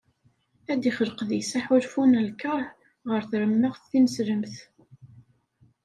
[0.71, 2.67] Ad d-ixleq deg-s aḥulfu n lkerh
[3.09, 4.55] ɣer tremmeɣt tineslemt.